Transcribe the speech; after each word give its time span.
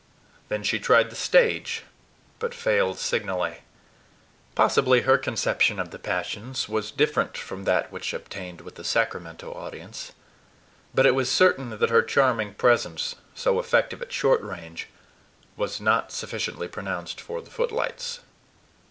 Then 0.49 0.63
she 0.63 0.79
tried 0.79 1.11
the 1.11 1.15
stage, 1.15 1.83
but 2.39 2.55
failed 2.55 2.97
signally. 2.97 3.57
Possibly 4.55 5.01
her 5.01 5.15
conception 5.19 5.77
of 5.77 5.91
the 5.91 5.99
passions 5.99 6.67
was 6.67 6.89
different 6.89 7.37
from 7.37 7.65
that 7.65 7.91
which 7.91 8.11
obtained 8.11 8.61
with 8.61 8.79
a 8.79 8.83
Sacramento 8.83 9.53
audience; 9.53 10.13
but 10.95 11.05
it 11.05 11.13
was 11.13 11.31
certain 11.31 11.69
that 11.77 11.91
her 11.91 12.01
charming 12.01 12.55
presence, 12.55 13.13
so 13.35 13.59
effective 13.59 14.01
at 14.01 14.11
short 14.11 14.41
range, 14.41 14.87
was 15.55 15.79
not 15.79 16.11
sufficiently 16.11 16.67
pronounced 16.67 17.21
for 17.21 17.39
the 17.39 17.51
footlights. 17.51 18.21